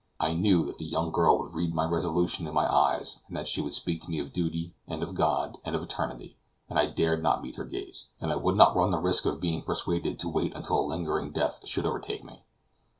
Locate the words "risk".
8.97-9.27